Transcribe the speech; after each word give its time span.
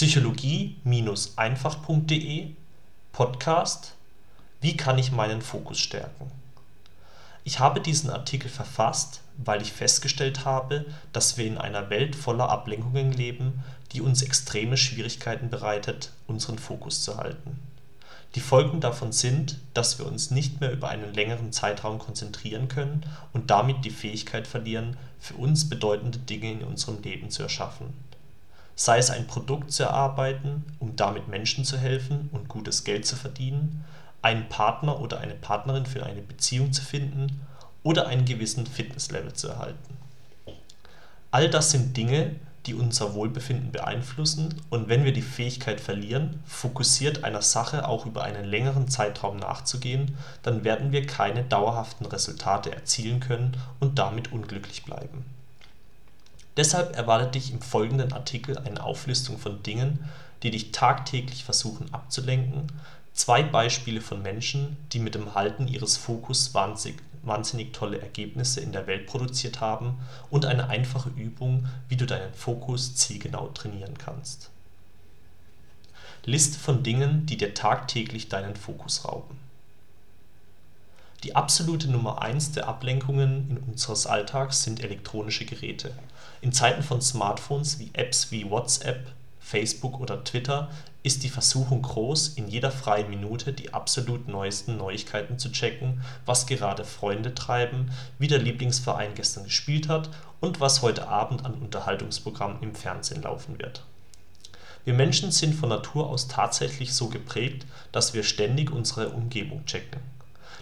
psychologie-einfach.de 0.00 2.54
Podcast 3.12 3.92
Wie 4.62 4.74
kann 4.74 4.96
ich 4.96 5.12
meinen 5.12 5.42
Fokus 5.42 5.78
stärken? 5.78 6.32
Ich 7.44 7.60
habe 7.60 7.82
diesen 7.82 8.08
Artikel 8.08 8.48
verfasst, 8.48 9.20
weil 9.36 9.60
ich 9.60 9.74
festgestellt 9.74 10.46
habe, 10.46 10.86
dass 11.12 11.36
wir 11.36 11.44
in 11.44 11.58
einer 11.58 11.90
Welt 11.90 12.16
voller 12.16 12.48
Ablenkungen 12.48 13.12
leben, 13.12 13.62
die 13.92 14.00
uns 14.00 14.22
extreme 14.22 14.78
Schwierigkeiten 14.78 15.50
bereitet, 15.50 16.12
unseren 16.26 16.58
Fokus 16.58 17.02
zu 17.02 17.18
halten. 17.18 17.58
Die 18.36 18.40
Folgen 18.40 18.80
davon 18.80 19.12
sind, 19.12 19.58
dass 19.74 19.98
wir 19.98 20.06
uns 20.06 20.30
nicht 20.30 20.62
mehr 20.62 20.72
über 20.72 20.88
einen 20.88 21.12
längeren 21.12 21.52
Zeitraum 21.52 21.98
konzentrieren 21.98 22.68
können 22.68 23.04
und 23.34 23.50
damit 23.50 23.84
die 23.84 23.90
Fähigkeit 23.90 24.46
verlieren, 24.46 24.96
für 25.18 25.34
uns 25.34 25.68
bedeutende 25.68 26.20
Dinge 26.20 26.52
in 26.52 26.64
unserem 26.64 27.02
Leben 27.02 27.28
zu 27.28 27.42
erschaffen. 27.42 27.92
Sei 28.80 28.96
es 28.96 29.10
ein 29.10 29.26
Produkt 29.26 29.72
zu 29.72 29.82
erarbeiten, 29.82 30.64
um 30.78 30.96
damit 30.96 31.28
Menschen 31.28 31.66
zu 31.66 31.76
helfen 31.76 32.30
und 32.32 32.48
gutes 32.48 32.82
Geld 32.82 33.04
zu 33.04 33.14
verdienen, 33.14 33.84
einen 34.22 34.48
Partner 34.48 35.02
oder 35.02 35.20
eine 35.20 35.34
Partnerin 35.34 35.84
für 35.84 36.06
eine 36.06 36.22
Beziehung 36.22 36.72
zu 36.72 36.80
finden 36.80 37.42
oder 37.82 38.06
einen 38.06 38.24
gewissen 38.24 38.64
Fitnesslevel 38.66 39.34
zu 39.34 39.48
erhalten. 39.48 39.98
All 41.30 41.50
das 41.50 41.72
sind 41.72 41.94
Dinge, 41.94 42.36
die 42.64 42.72
unser 42.72 43.12
Wohlbefinden 43.12 43.70
beeinflussen 43.70 44.54
und 44.70 44.88
wenn 44.88 45.04
wir 45.04 45.12
die 45.12 45.20
Fähigkeit 45.20 45.78
verlieren, 45.78 46.42
fokussiert 46.46 47.22
einer 47.22 47.42
Sache 47.42 47.86
auch 47.86 48.06
über 48.06 48.22
einen 48.22 48.46
längeren 48.46 48.88
Zeitraum 48.88 49.36
nachzugehen, 49.36 50.16
dann 50.42 50.64
werden 50.64 50.90
wir 50.90 51.06
keine 51.06 51.44
dauerhaften 51.44 52.06
Resultate 52.06 52.74
erzielen 52.74 53.20
können 53.20 53.58
und 53.78 53.98
damit 53.98 54.32
unglücklich 54.32 54.84
bleiben. 54.84 55.26
Deshalb 56.60 56.94
erwartet 56.94 57.36
dich 57.36 57.52
im 57.52 57.62
folgenden 57.62 58.12
Artikel 58.12 58.58
eine 58.58 58.84
Auflistung 58.84 59.38
von 59.38 59.62
Dingen, 59.62 60.04
die 60.42 60.50
dich 60.50 60.72
tagtäglich 60.72 61.42
versuchen 61.42 61.94
abzulenken, 61.94 62.66
zwei 63.14 63.42
Beispiele 63.42 64.02
von 64.02 64.20
Menschen, 64.20 64.76
die 64.92 64.98
mit 64.98 65.14
dem 65.14 65.34
Halten 65.34 65.68
ihres 65.68 65.96
Fokus 65.96 66.52
wahnsinnig 66.52 67.72
tolle 67.72 68.02
Ergebnisse 68.02 68.60
in 68.60 68.72
der 68.72 68.86
Welt 68.86 69.06
produziert 69.06 69.62
haben 69.62 70.00
und 70.28 70.44
eine 70.44 70.68
einfache 70.68 71.08
Übung, 71.08 71.66
wie 71.88 71.96
du 71.96 72.04
deinen 72.04 72.34
Fokus 72.34 72.94
zielgenau 72.94 73.48
trainieren 73.54 73.96
kannst. 73.96 74.50
Liste 76.26 76.58
von 76.58 76.82
Dingen, 76.82 77.24
die 77.24 77.38
dir 77.38 77.54
tagtäglich 77.54 78.28
deinen 78.28 78.54
Fokus 78.54 79.06
rauben. 79.06 79.38
Die 81.22 81.36
absolute 81.36 81.90
Nummer 81.90 82.22
1 82.22 82.52
der 82.52 82.66
Ablenkungen 82.66 83.50
in 83.50 83.58
unseres 83.58 84.06
Alltags 84.06 84.62
sind 84.62 84.82
elektronische 84.82 85.44
Geräte. 85.44 85.92
In 86.40 86.50
Zeiten 86.50 86.82
von 86.82 87.02
Smartphones 87.02 87.78
wie 87.78 87.90
Apps 87.92 88.30
wie 88.30 88.48
WhatsApp, 88.48 89.12
Facebook 89.38 90.00
oder 90.00 90.24
Twitter 90.24 90.70
ist 91.02 91.22
die 91.22 91.28
Versuchung 91.28 91.82
groß, 91.82 92.28
in 92.28 92.48
jeder 92.48 92.70
freien 92.70 93.10
Minute 93.10 93.52
die 93.52 93.74
absolut 93.74 94.28
neuesten 94.28 94.78
Neuigkeiten 94.78 95.38
zu 95.38 95.52
checken, 95.52 96.00
was 96.24 96.46
gerade 96.46 96.84
Freunde 96.84 97.34
treiben, 97.34 97.90
wie 98.18 98.28
der 98.28 98.38
Lieblingsverein 98.38 99.14
gestern 99.14 99.44
gespielt 99.44 99.90
hat 99.90 100.08
und 100.40 100.60
was 100.60 100.80
heute 100.80 101.06
Abend 101.08 101.44
an 101.44 101.52
Unterhaltungsprogramm 101.52 102.62
im 102.62 102.74
Fernsehen 102.74 103.20
laufen 103.22 103.58
wird. 103.58 103.84
Wir 104.86 104.94
Menschen 104.94 105.32
sind 105.32 105.54
von 105.54 105.68
Natur 105.68 106.08
aus 106.08 106.28
tatsächlich 106.28 106.94
so 106.94 107.08
geprägt, 107.08 107.66
dass 107.92 108.14
wir 108.14 108.22
ständig 108.22 108.70
unsere 108.70 109.10
Umgebung 109.10 109.66
checken. 109.66 110.00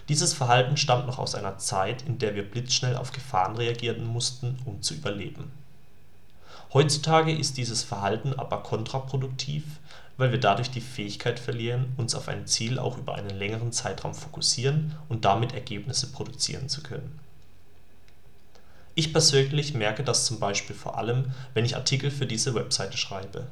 Dieses 0.09 0.33
Verhalten 0.33 0.75
stammt 0.75 1.07
noch 1.07 1.19
aus 1.19 1.35
einer 1.35 1.57
Zeit, 1.59 2.01
in 2.01 2.17
der 2.17 2.35
wir 2.35 2.43
blitzschnell 2.43 2.97
auf 2.97 3.11
Gefahren 3.11 3.55
reagieren 3.55 4.05
mussten, 4.05 4.57
um 4.65 4.81
zu 4.81 4.95
überleben. 4.95 5.51
Heutzutage 6.73 7.33
ist 7.33 7.57
dieses 7.57 7.83
Verhalten 7.83 8.33
aber 8.37 8.61
kontraproduktiv 8.63 9.63
weil 10.19 10.33
wir 10.33 10.39
dadurch 10.39 10.69
die 10.69 10.81
Fähigkeit 10.81 11.39
verlieren, 11.39 11.93
uns 11.95 12.13
auf 12.13 12.27
ein 12.27 12.45
Ziel 12.45 12.77
auch 12.77 12.97
über 12.97 13.15
einen 13.15 13.29
längeren 13.29 13.71
Zeitraum 13.71 14.13
fokussieren 14.13 14.93
und 15.07 15.23
damit 15.23 15.53
Ergebnisse 15.53 16.11
produzieren 16.11 16.67
zu 16.67 16.83
können. 16.83 17.17
Ich 18.95 19.13
persönlich 19.13 19.73
merke 19.73 20.03
das 20.03 20.25
zum 20.25 20.41
Beispiel 20.41 20.75
vor 20.75 20.97
allem, 20.97 21.31
wenn 21.53 21.63
ich 21.63 21.77
Artikel 21.77 22.11
für 22.11 22.25
diese 22.25 22.53
Webseite 22.53 22.97
schreibe. 22.97 23.47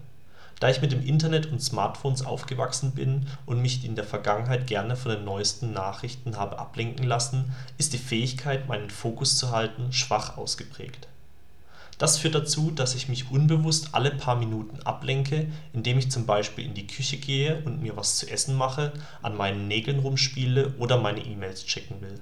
Da 0.59 0.69
ich 0.69 0.81
mit 0.81 0.91
dem 0.91 1.06
Internet 1.06 1.51
und 1.51 1.62
Smartphones 1.62 2.25
aufgewachsen 2.25 2.91
bin 2.91 3.28
und 3.45 3.62
mich 3.62 3.85
in 3.85 3.95
der 3.95 4.06
Vergangenheit 4.06 4.68
gerne 4.68 4.95
von 4.95 5.12
den 5.12 5.25
neuesten 5.25 5.72
Nachrichten 5.72 6.38
habe 6.38 6.57
ablenken 6.57 7.06
lassen, 7.06 7.53
ist 7.78 7.94
die 7.94 8.00
Fähigkeit, 8.00 8.68
meinen 8.68 8.90
Fokus 8.90 9.38
zu 9.38 9.51
halten, 9.51 9.94
schwach 9.94 10.38
ausgeprägt 10.38 11.07
das 11.97 12.19
führt 12.19 12.35
dazu, 12.35 12.72
dass 12.72 12.95
ich 12.95 13.09
mich 13.09 13.31
unbewusst 13.31 13.90
alle 13.94 14.12
paar 14.12 14.35
Minuten 14.35 14.79
ablenke, 14.84 15.47
indem 15.73 15.97
ich 15.97 16.12
zum 16.12 16.25
Beispiel 16.25 16.66
in 16.66 16.75
die 16.75 16.85
Küche 16.85 17.18
gehe 17.18 17.63
und 17.66 17.81
mir 17.81 17.97
was 17.97 18.18
zu 18.18 18.29
essen 18.29 18.56
mache, 18.56 18.94
an 19.22 19.35
meinen 19.35 19.68
Nägeln 19.68 20.00
rumspiele 20.00 20.75
oder 20.78 20.97
meine 20.97 21.25
E-Mails 21.25 21.66
checken 21.66 22.01
will. 22.01 22.19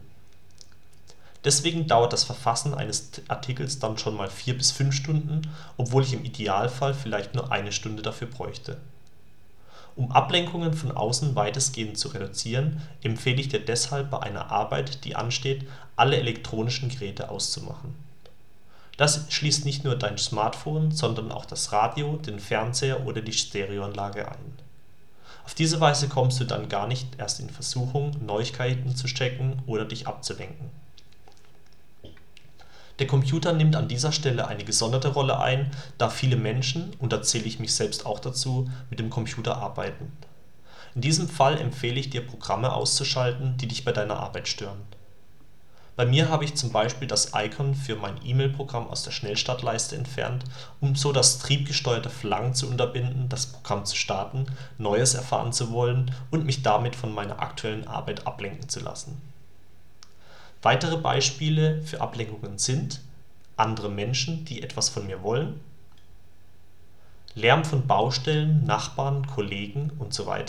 Deswegen 1.46 1.88
dauert 1.88 2.12
das 2.12 2.24
Verfassen 2.24 2.74
eines 2.74 3.12
Artikels 3.28 3.80
dann 3.80 3.98
schon 3.98 4.18
mal 4.18 4.30
vier 4.30 4.58
bis 4.58 4.72
fünf 4.72 4.96
Stunden, 4.96 5.42
obwohl 5.78 6.04
ich 6.04 6.14
im 6.14 6.26
Idealfall 6.26 6.94
vielleicht 6.94 7.36
nur 7.36 7.52
eine 7.52 7.72
Stunde 7.72 8.02
dafür 8.02 8.28
bräuchte. 8.28 8.78
Um 9.96 10.12
Ablenkungen 10.12 10.74
von 10.74 10.92
außen 10.92 11.36
weitestgehend 11.36 11.98
zu 11.98 12.10
reduzieren, 12.10 12.82
empfehle 13.04 13.40
ich 13.40 13.48
dir 13.48 13.64
deshalb 13.64 14.10
bei 14.10 14.20
einer 14.20 14.52
Arbeit, 14.52 15.06
die 15.06 15.16
ansteht, 15.16 15.66
alle 15.96 16.18
elektronischen 16.18 16.90
Geräte 16.90 17.30
auszumachen 17.30 17.96
das 18.98 19.26
schließt 19.30 19.66
nicht 19.66 19.84
nur 19.84 19.98
dein 19.98 20.18
Smartphone, 20.18 20.92
sondern 20.92 21.32
auch 21.32 21.46
das 21.46 21.72
Radio, 21.72 22.16
den 22.16 22.40
Fernseher 22.40 23.06
oder 23.06 23.22
die 23.22 23.34
Stereoanlage 23.34 24.30
ein. 24.30 24.54
Auf 25.44 25.54
diese 25.54 25.80
Weise 25.80 26.08
kommst 26.08 26.40
du 26.40 26.46
dann 26.46 26.70
gar 26.70 26.88
nicht 26.88 27.08
erst 27.20 27.40
in 27.40 27.50
Versuchung, 27.50 28.16
Neuigkeiten 28.26 28.96
zu 28.96 29.08
checken 29.08 29.62
oder 29.68 29.86
dich 29.86 30.08
abzulenken. 30.08 30.70
Der 33.00 33.08
Computer 33.08 33.54
nimmt 33.54 33.76
an 33.76 33.88
dieser 33.88 34.12
Stelle 34.12 34.48
eine 34.48 34.64
gesonderte 34.64 35.10
Rolle 35.10 35.40
ein, 35.40 35.72
da 35.98 36.10
viele 36.10 36.38
Menschen 36.38 36.94
und 37.00 37.12
da 37.12 37.22
zähle 37.22 37.46
ich 37.46 37.60
mich 37.60 37.74
selbst 37.74 38.06
auch 38.06 38.20
dazu 38.20 38.70
mit 38.90 39.00
dem 39.00 39.10
Computer 39.10 39.58
arbeiten. 39.58 40.12
In 40.94 41.02
diesem 41.02 41.28
Fall 41.28 41.60
empfehle 41.60 42.00
ich 42.00 42.10
dir 42.10 42.26
Programme 42.26 42.72
auszuschalten, 42.72 43.58
die 43.58 43.68
dich 43.68 43.84
bei 43.84 43.92
deiner 43.92 44.18
Arbeit 44.18 44.48
stören 44.48 44.82
bei 45.96 46.06
mir 46.06 46.28
habe 46.28 46.44
ich 46.44 46.56
zum 46.56 46.74
Beispiel 46.74 47.08
das 47.08 47.32
Icon 47.34 47.74
für 47.74 47.96
mein 47.96 48.20
E-Mail-Programm 48.22 48.90
aus 48.90 49.04
der 49.04 49.12
Schnellstartleiste 49.12 49.96
entfernt, 49.96 50.44
um 50.82 50.96
so 50.96 51.14
das 51.14 51.40
triebgesteuerte 51.40 52.10
Verlangen 52.10 52.54
zu 52.54 52.68
unterbinden, 52.68 53.30
das 53.30 53.46
Programm 53.46 53.86
zu 53.86 53.96
starten, 53.96 54.46
Neues 54.78 55.14
erfahren 55.14 55.54
zu 55.54 55.72
wollen 55.72 56.12
und 56.32 56.46
mich 56.46 56.64
damit 56.64 56.98
von 56.98 57.14
meiner 57.14 57.40
aktuellen 57.40 57.88
Arbeit 57.88 58.28
ablenken 58.28 58.68
zu 58.68 58.82
lassen. 58.82 59.22
Weitere 60.66 60.98
Beispiele 60.98 61.84
für 61.84 62.02
Ablenkungen 62.02 62.58
sind 62.58 63.02
andere 63.56 63.88
Menschen, 63.88 64.46
die 64.46 64.64
etwas 64.64 64.90
von 64.90 65.06
mir 65.06 65.22
wollen, 65.22 65.60
Lärm 67.36 67.64
von 67.64 67.86
Baustellen, 67.86 68.66
Nachbarn, 68.66 69.28
Kollegen 69.28 69.92
usw 70.00 70.44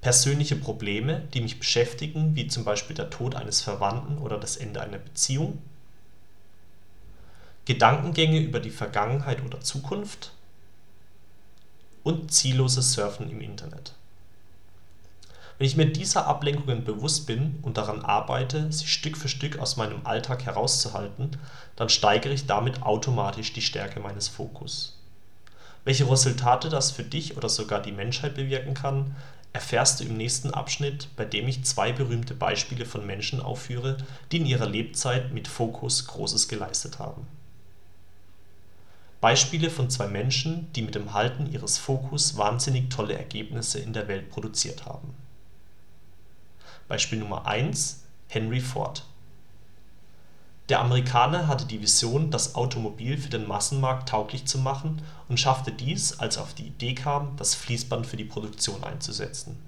persönliche 0.00 0.54
Probleme, 0.54 1.22
die 1.34 1.40
mich 1.40 1.58
beschäftigen, 1.58 2.36
wie 2.36 2.46
zum 2.46 2.62
Beispiel 2.62 2.94
der 2.94 3.10
Tod 3.10 3.34
eines 3.34 3.60
Verwandten 3.60 4.18
oder 4.18 4.38
das 4.38 4.56
Ende 4.56 4.80
einer 4.80 4.98
Beziehung, 4.98 5.60
Gedankengänge 7.64 8.38
über 8.38 8.60
die 8.60 8.70
Vergangenheit 8.70 9.42
oder 9.42 9.60
Zukunft 9.62 10.30
und 12.04 12.32
zielloses 12.32 12.92
Surfen 12.92 13.28
im 13.30 13.40
Internet. 13.40 13.94
Wenn 15.62 15.68
ich 15.68 15.76
mir 15.76 15.86
dieser 15.86 16.26
Ablenkungen 16.26 16.82
bewusst 16.82 17.24
bin 17.24 17.60
und 17.62 17.76
daran 17.76 18.04
arbeite, 18.04 18.72
sie 18.72 18.88
Stück 18.88 19.16
für 19.16 19.28
Stück 19.28 19.60
aus 19.60 19.76
meinem 19.76 20.04
Alltag 20.04 20.44
herauszuhalten, 20.44 21.36
dann 21.76 21.88
steigere 21.88 22.32
ich 22.32 22.46
damit 22.46 22.82
automatisch 22.82 23.52
die 23.52 23.62
Stärke 23.62 24.00
meines 24.00 24.26
Fokus. 24.26 24.98
Welche 25.84 26.10
Resultate 26.10 26.68
das 26.68 26.90
für 26.90 27.04
dich 27.04 27.36
oder 27.36 27.48
sogar 27.48 27.80
die 27.80 27.92
Menschheit 27.92 28.34
bewirken 28.34 28.74
kann, 28.74 29.14
erfährst 29.52 30.00
du 30.00 30.04
im 30.04 30.16
nächsten 30.16 30.50
Abschnitt, 30.50 31.06
bei 31.14 31.24
dem 31.24 31.46
ich 31.46 31.64
zwei 31.64 31.92
berühmte 31.92 32.34
Beispiele 32.34 32.84
von 32.84 33.06
Menschen 33.06 33.40
aufführe, 33.40 33.98
die 34.32 34.38
in 34.38 34.46
ihrer 34.46 34.68
Lebzeit 34.68 35.32
mit 35.32 35.46
Fokus 35.46 36.08
Großes 36.08 36.48
geleistet 36.48 36.98
haben. 36.98 37.28
Beispiele 39.20 39.70
von 39.70 39.90
zwei 39.90 40.08
Menschen, 40.08 40.72
die 40.72 40.82
mit 40.82 40.96
dem 40.96 41.14
Halten 41.14 41.46
ihres 41.52 41.78
Fokus 41.78 42.36
wahnsinnig 42.36 42.90
tolle 42.90 43.16
Ergebnisse 43.16 43.78
in 43.78 43.92
der 43.92 44.08
Welt 44.08 44.28
produziert 44.28 44.86
haben. 44.86 45.14
Beispiel 46.92 47.20
Nummer 47.20 47.46
1: 47.46 48.02
Henry 48.28 48.60
Ford 48.60 49.04
der 50.68 50.80
Amerikaner 50.80 51.48
hatte 51.48 51.64
die 51.64 51.80
Vision, 51.80 52.30
das 52.30 52.54
Automobil 52.54 53.16
für 53.16 53.30
den 53.30 53.48
Massenmarkt 53.48 54.10
tauglich 54.10 54.44
zu 54.46 54.58
machen 54.58 55.00
und 55.28 55.40
schaffte 55.40 55.72
dies, 55.72 56.18
als 56.20 56.36
er 56.36 56.42
auf 56.42 56.52
die 56.52 56.66
Idee 56.66 56.94
kam, 56.94 57.34
das 57.36 57.54
Fließband 57.54 58.06
für 58.06 58.16
die 58.18 58.24
Produktion 58.24 58.84
einzusetzen. 58.84 59.58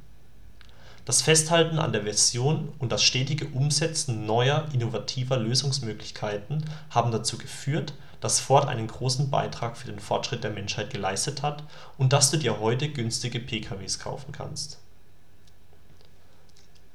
Das 1.07 1.23
Festhalten 1.23 1.79
an 1.79 1.93
der 1.93 2.05
Vision 2.05 2.73
und 2.79 2.93
das 2.93 3.03
stetige 3.03 3.47
Umsetzen 3.49 4.27
neuer, 4.27 4.69
innovativer 4.73 5.39
Lösungsmöglichkeiten 5.39 6.65
haben 6.91 7.11
dazu 7.11 7.39
geführt 7.39 7.95
dass 8.25 8.41
Ford 8.41 8.67
einen 8.67 8.87
großen 8.87 9.29
Beitrag 9.29 9.77
für 9.77 9.89
den 9.89 9.99
Fortschritt 9.99 10.45
der 10.45 10.51
Menschheit 10.51 10.89
geleistet 10.89 11.43
hat 11.43 11.63
und 11.99 12.15
dass 12.15 12.31
du 12.31 12.39
dir 12.39 12.59
heute 12.59 12.89
günstige 12.89 13.39
PKWs 13.39 13.99
kaufen 13.99 14.33
kannst. 14.33 14.79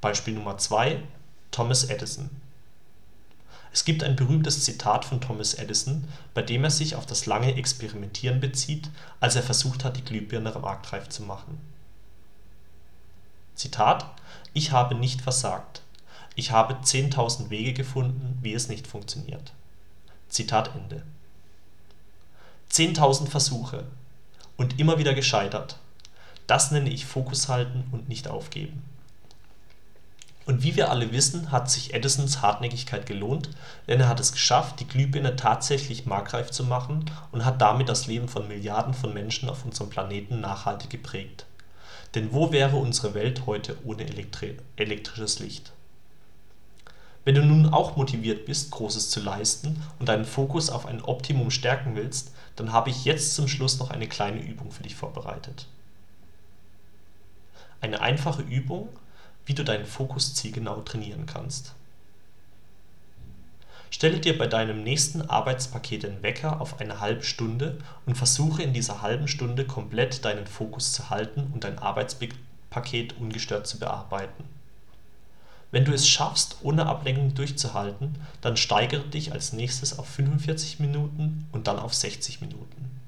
Beispiel 0.02 0.34
Nummer 0.34 0.58
2: 0.58 1.04
Thomas 1.52 1.84
Edison 1.84 2.30
Es 3.74 3.84
gibt 3.84 4.02
ein 4.02 4.16
berühmtes 4.16 4.64
Zitat 4.64 5.04
von 5.04 5.20
Thomas 5.20 5.56
Edison, 5.56 6.08
bei 6.34 6.42
dem 6.42 6.64
er 6.64 6.72
sich 6.72 6.96
auf 6.96 7.06
das 7.06 7.26
lange 7.26 7.56
Experimentieren 7.56 8.40
bezieht, 8.40 8.90
als 9.20 9.36
er 9.36 9.44
versucht 9.44 9.84
hat, 9.84 9.98
die 9.98 10.06
Glühbirne 10.06 10.52
marktreif 10.52 11.10
zu 11.10 11.24
machen. 11.24 11.60
Zitat: 13.56 14.06
„Ich 14.54 14.72
habe 14.72 14.96
nicht 14.96 15.22
versagt. 15.22 15.82
Ich 16.36 16.52
habe 16.52 16.76
10.000 16.76 17.50
Wege 17.50 17.74
gefunden, 17.74 18.38
wie 18.42 18.54
es 18.54 18.70
nicht 18.70 18.88
funktioniert. 18.88 19.52
Zitat 20.30 20.74
Ende. 20.76 21.04
“Zehntausend 22.70 23.30
Versuche– 23.30 23.84
und 24.56 24.80
immer 24.80 24.98
wieder 24.98 25.14
gescheitert. 25.14 25.78
Das 26.48 26.72
nenne 26.72 26.90
ich 26.90 27.06
Fokus 27.06 27.50
halten 27.50 27.84
und 27.92 28.08
nicht 28.08 28.28
aufgeben. 28.28 28.82
Und 30.50 30.64
wie 30.64 30.76
wir 30.76 30.90
alle 30.90 31.12
wissen, 31.12 31.52
hat 31.52 31.70
sich 31.70 31.94
Edisons 31.94 32.42
Hartnäckigkeit 32.42 33.06
gelohnt, 33.06 33.52
denn 33.88 34.00
er 34.00 34.08
hat 34.08 34.20
es 34.20 34.32
geschafft, 34.32 34.80
die 34.80 34.88
Glühbirne 34.88 35.36
tatsächlich 35.36 36.08
marktreif 36.08 36.50
zu 36.50 36.64
machen 36.64 37.06
und 37.32 37.46
hat 37.46 37.62
damit 37.62 37.88
das 37.88 38.08
Leben 38.08 38.28
von 38.28 38.48
Milliarden 38.48 38.96
von 38.96 39.14
Menschen 39.14 39.48
auf 39.48 39.64
unserem 39.64 39.92
Planeten 39.92 40.42
nachhaltig 40.42 40.90
geprägt. 40.90 41.46
Denn 42.16 42.34
wo 42.34 42.52
wäre 42.52 42.78
unsere 42.78 43.14
Welt 43.14 43.46
heute 43.46 43.78
ohne 43.86 44.08
elektrisches 44.08 45.38
Licht? 45.38 45.72
Wenn 47.26 47.36
du 47.36 47.46
nun 47.46 47.72
auch 47.72 47.96
motiviert 47.96 48.48
bist, 48.48 48.72
Großes 48.72 49.12
zu 49.12 49.20
leisten 49.20 49.84
und 50.00 50.10
deinen 50.10 50.26
Fokus 50.26 50.72
auf 50.72 50.88
ein 50.88 51.04
Optimum 51.04 51.52
stärken 51.52 51.96
willst, 51.96 52.34
dann 52.56 52.72
habe 52.72 52.90
ich 52.90 53.06
jetzt 53.06 53.36
zum 53.36 53.48
Schluss 53.48 53.78
noch 53.78 53.92
eine 53.92 54.08
kleine 54.08 54.42
Übung 54.42 54.72
für 54.72 54.82
dich 54.82 54.96
vorbereitet. 54.96 55.68
Eine 57.82 58.02
einfache 58.02 58.42
Übung, 58.42 58.90
wie 59.46 59.54
du 59.54 59.64
deinen 59.64 59.86
Fokus 59.86 60.36
zielgenau 60.36 60.82
trainieren 60.82 61.26
kannst. 61.26 61.74
Stelle 63.92 64.20
dir 64.20 64.38
bei 64.38 64.46
deinem 64.46 64.84
nächsten 64.84 65.24
Arbeitspaket 65.24 66.04
den 66.04 66.22
Wecker 66.22 66.62
auf 66.62 66.80
eine 66.80 67.00
halbe 67.00 67.24
Stunde 67.24 67.80
und 68.06 68.16
versuche 68.16 68.62
in 68.62 68.74
dieser 68.74 69.02
halben 69.02 69.28
Stunde 69.28 69.66
komplett 69.66 70.24
deinen 70.26 70.46
Fokus 70.46 70.94
zu 70.94 71.10
halten 71.10 71.52
und 71.54 71.64
dein 71.64 71.80
Arbeitspaket 71.80 73.18
ungestört 73.20 73.66
zu 73.66 73.80
bearbeiten. 73.80 74.44
Wenn 75.72 75.86
du 75.86 75.94
es 75.94 76.08
schaffst, 76.08 76.58
ohne 76.62 76.86
Ablenkung 76.86 77.36
durchzuhalten, 77.36 78.16
dann 78.42 78.58
steigere 78.58 79.08
dich 79.08 79.34
als 79.34 79.54
nächstes 79.54 79.98
auf 79.98 80.08
45 80.08 80.80
Minuten 80.80 81.48
und 81.52 81.68
dann 81.68 81.78
auf 81.78 81.94
60 81.94 82.42
Minuten. 82.42 83.02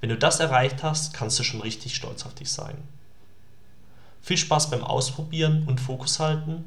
Wenn 0.00 0.10
du 0.10 0.16
das 0.16 0.38
erreicht 0.38 0.82
hast, 0.82 1.12
kannst 1.12 1.38
du 1.38 1.42
schon 1.42 1.60
richtig 1.60 1.96
stolz 1.96 2.24
auf 2.24 2.34
dich 2.34 2.52
sein. 2.52 2.76
Viel 4.28 4.36
Spaß 4.36 4.68
beim 4.68 4.84
Ausprobieren 4.84 5.64
und 5.66 5.80
Fokus 5.80 6.20
halten, 6.20 6.66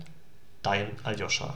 dein 0.63 0.87
Aljoscha 1.03 1.53